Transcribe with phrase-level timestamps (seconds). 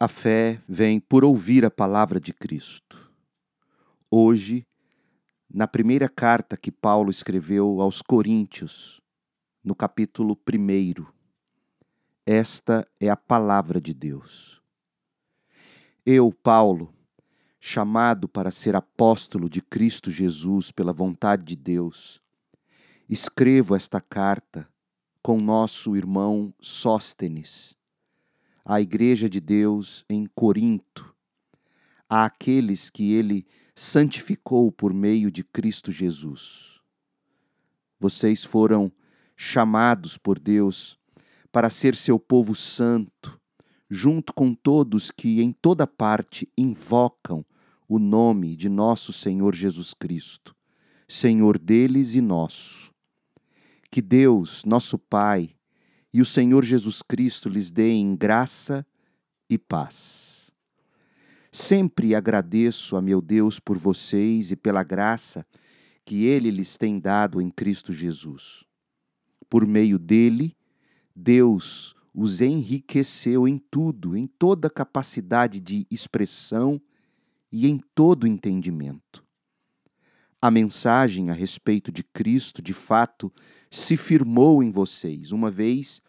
[0.00, 3.10] A fé vem por ouvir a palavra de Cristo.
[4.08, 4.64] Hoje,
[5.52, 9.00] na primeira carta que Paulo escreveu aos Coríntios,
[9.60, 11.04] no capítulo 1,
[12.24, 14.62] esta é a palavra de Deus.
[16.06, 16.94] Eu, Paulo,
[17.58, 22.22] chamado para ser apóstolo de Cristo Jesus pela vontade de Deus,
[23.08, 24.68] escrevo esta carta
[25.20, 27.77] com nosso irmão Sóstenes
[28.68, 31.14] à Igreja de Deus em Corinto,
[32.06, 36.82] àqueles que ele santificou por meio de Cristo Jesus.
[37.98, 38.92] Vocês foram
[39.34, 40.98] chamados por Deus
[41.50, 43.40] para ser seu povo santo,
[43.88, 47.46] junto com todos que em toda parte invocam
[47.88, 50.54] o nome de nosso Senhor Jesus Cristo,
[51.08, 52.92] Senhor deles e nosso.
[53.90, 55.56] Que Deus, nosso Pai,
[56.12, 58.86] e o Senhor Jesus Cristo lhes dê em graça
[59.48, 60.50] e paz.
[61.50, 65.46] Sempre agradeço a meu Deus por vocês e pela graça
[66.04, 68.64] que Ele lhes tem dado em Cristo Jesus.
[69.48, 70.56] Por meio dele,
[71.14, 76.80] Deus os enriqueceu em tudo, em toda capacidade de expressão
[77.50, 79.27] e em todo entendimento.
[80.40, 83.32] A mensagem a respeito de Cristo, de fato,
[83.68, 86.00] se firmou em vocês, uma vez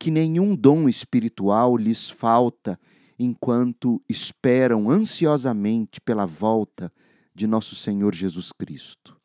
[0.00, 2.78] que nenhum dom espiritual lhes falta
[3.16, 6.92] enquanto esperam ansiosamente pela volta
[7.32, 9.16] de nosso Senhor Jesus Cristo.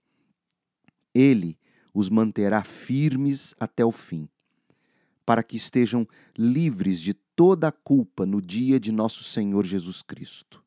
[1.16, 1.58] Ele
[1.92, 4.30] os manterá firmes até o fim,
[5.26, 6.08] para que estejam
[6.38, 10.64] livres de toda a culpa no dia de nosso Senhor Jesus Cristo.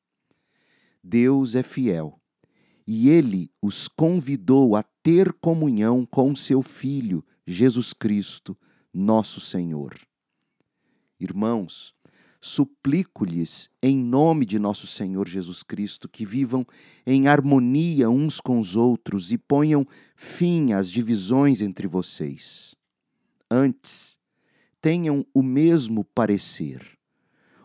[1.03, 2.21] Deus é fiel
[2.87, 8.57] e ele os convidou a ter comunhão com seu Filho, Jesus Cristo,
[8.95, 9.95] nosso Senhor.
[11.19, 11.95] Irmãos,
[12.41, 16.65] suplico-lhes, em nome de nosso Senhor Jesus Cristo, que vivam
[17.05, 22.77] em harmonia uns com os outros e ponham fim às divisões entre vocês.
[23.51, 24.19] Antes,
[24.81, 26.97] tenham o mesmo parecer,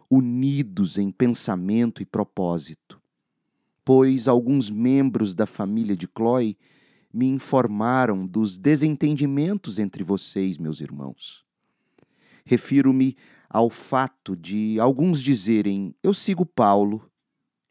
[0.10, 3.01] unidos em pensamento e propósito
[3.84, 6.58] pois alguns membros da família de Chloe
[7.14, 11.46] me informaram dos desentendimentos entre vocês, meus irmãos.
[12.46, 13.16] Refiro-me
[13.50, 17.10] ao fato de alguns dizerem eu sigo Paulo,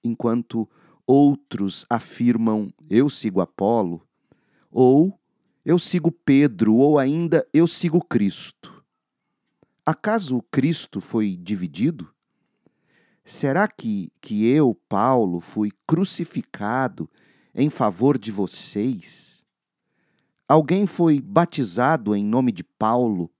[0.05, 0.69] enquanto
[1.07, 4.07] outros afirmam eu sigo Apolo,
[4.71, 5.19] ou
[5.65, 8.85] eu sigo Pedro, ou ainda eu sigo Cristo.
[9.85, 12.09] Acaso Cristo foi dividido?
[13.31, 17.09] Será que, que eu, Paulo, fui crucificado
[17.55, 19.47] em favor de vocês?
[20.49, 23.31] Alguém foi batizado em nome de Paulo?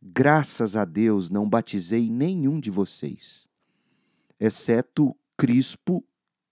[0.00, 3.48] Graças a Deus não batizei nenhum de vocês,
[4.38, 6.04] exceto Crispo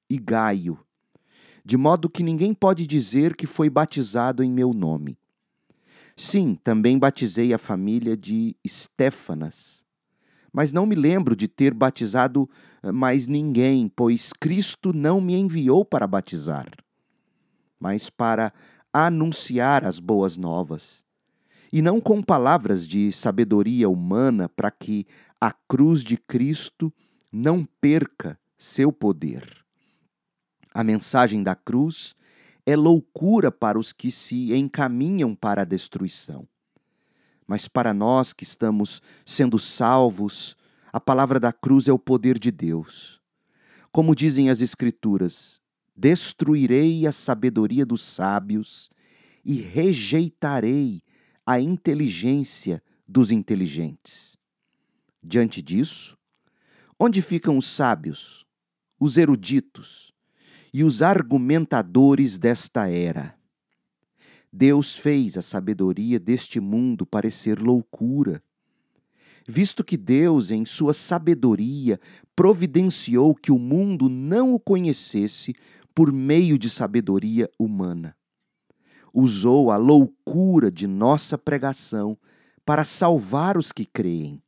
[0.09, 0.79] e Gaio,
[1.63, 5.19] de modo que ninguém pode dizer que foi batizado em meu nome.
[6.17, 9.84] Sim, também batizei a família de Estéfanas
[10.55, 12.49] mas não me lembro de ter batizado
[12.81, 16.71] eh, mais ninguém, pois Cristo não me enviou para batizar,
[17.81, 18.53] mas para
[18.93, 21.05] anunciar as boas novas.
[21.73, 25.09] E não com palavras de sabedoria humana, para que
[25.41, 26.95] a cruz de Cristo
[27.33, 29.65] não perca seu poder.
[30.73, 32.15] A mensagem da cruz
[32.65, 36.47] é loucura para os que se encaminham para a destruição
[37.47, 40.57] mas para nós que estamos sendo salvos,
[40.93, 43.21] a palavra da cruz é o poder de Deus.
[43.93, 45.61] Como dizem as Escrituras,
[45.97, 48.91] destruirei a sabedoria dos sábios
[49.45, 51.03] e rejeitarei
[51.47, 54.37] a inteligência dos inteligentes.
[55.23, 56.17] Diante disso,
[56.99, 58.47] onde ficam os sábios,
[58.99, 60.13] os eruditos
[60.73, 63.39] e os argumentadores desta era?
[64.57, 68.41] Deus fez a sabedoria deste mundo parecer loucura.
[69.49, 71.99] Visto que Deus, em sua sabedoria,
[72.37, 75.57] providenciou que o mundo não o conhecesse
[75.93, 78.15] por meio de sabedoria humana.
[79.13, 82.17] Usou a loucura de nossa pregação
[82.65, 84.41] para salvar os que creem.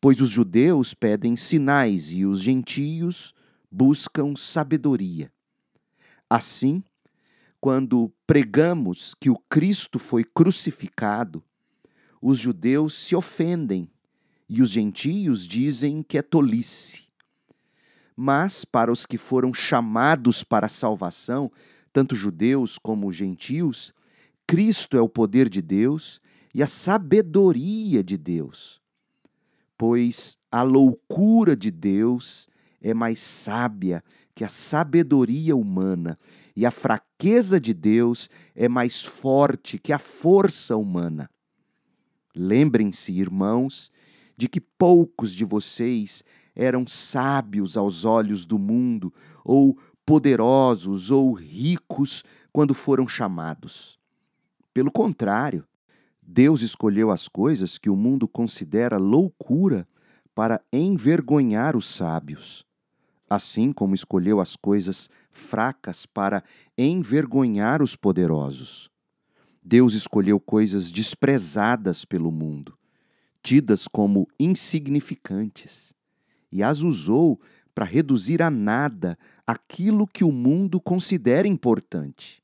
[0.00, 3.34] Pois os judeus pedem sinais e os gentios
[3.68, 5.32] buscam sabedoria.
[6.28, 6.80] Assim,
[7.60, 11.44] quando pregamos que o Cristo foi crucificado,
[12.20, 13.88] os judeus se ofendem
[14.48, 17.08] e os gentios dizem que é tolice.
[18.16, 21.50] Mas para os que foram chamados para a salvação,
[21.92, 23.94] tanto judeus como gentios,
[24.46, 26.20] Cristo é o poder de Deus
[26.54, 28.80] e a sabedoria de Deus.
[29.76, 32.48] Pois A loucura de Deus
[32.82, 34.02] é mais sábia
[34.40, 36.18] que a sabedoria humana,
[36.56, 41.28] e a fraqueza de Deus é mais forte que a força humana.
[42.34, 43.92] Lembrem-se, irmãos,
[44.38, 46.24] de que poucos de vocês
[46.56, 49.12] eram sábios aos olhos do mundo,
[49.44, 53.98] ou poderosos ou ricos quando foram chamados.
[54.72, 55.66] Pelo contrário,
[56.26, 59.86] Deus escolheu as coisas que o mundo considera loucura
[60.34, 62.64] para envergonhar os sábios,
[63.30, 66.42] assim como escolheu as coisas fracas para
[66.76, 68.90] envergonhar os poderosos.
[69.62, 72.76] Deus escolheu coisas desprezadas pelo mundo,
[73.40, 75.94] tidas como insignificantes,
[76.50, 77.40] e as usou
[77.72, 79.16] para reduzir a nada
[79.46, 82.42] aquilo que o mundo considera importante.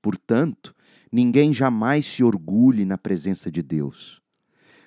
[0.00, 0.74] Portanto,
[1.12, 4.22] ninguém jamais se orgulhe na presença de Deus.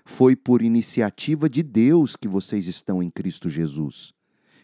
[0.03, 4.13] Foi por iniciativa de Deus que vocês estão em Cristo Jesus,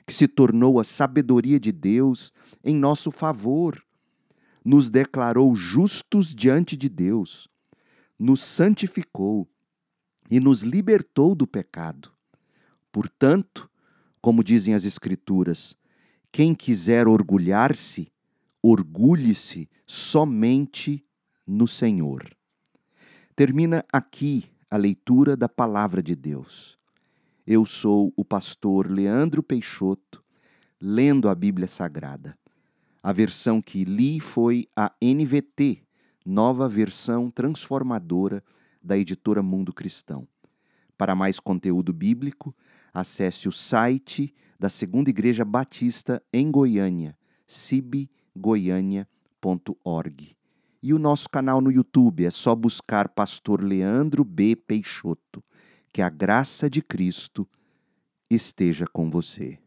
[0.07, 2.31] que se tornou a sabedoria de Deus
[2.63, 3.83] em nosso favor.
[4.63, 7.47] Nos declarou justos diante de Deus,
[8.17, 9.47] nos santificou
[10.29, 12.11] e nos libertou do pecado.
[12.91, 13.69] Portanto,
[14.21, 15.75] como dizem as Escrituras,
[16.31, 18.11] quem quiser orgulhar-se,
[18.61, 21.05] orgulhe-se somente
[21.45, 22.29] no Senhor.
[23.35, 26.76] Termina aqui a leitura da palavra de Deus.
[27.49, 30.21] Eu sou o pastor Leandro Peixoto,
[30.81, 32.37] lendo a Bíblia Sagrada.
[33.01, 35.81] A versão que li foi a NVT,
[36.25, 38.43] nova versão transformadora
[38.83, 40.27] da editora Mundo Cristão.
[40.97, 42.53] Para mais conteúdo bíblico,
[42.93, 47.17] acesse o site da Segunda Igreja Batista em Goiânia,
[47.47, 50.35] cibgoiania.org.
[50.83, 54.53] E o nosso canal no YouTube é só buscar Pastor Leandro B.
[54.53, 55.41] Peixoto.
[55.97, 57.49] Que a graça de Cristo
[58.29, 59.57] esteja com você.